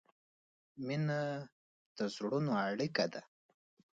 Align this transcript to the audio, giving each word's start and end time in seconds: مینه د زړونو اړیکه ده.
مینه 0.85 1.19
د 1.97 1.99
زړونو 2.13 2.51
اړیکه 2.67 3.05
ده. 3.13 3.21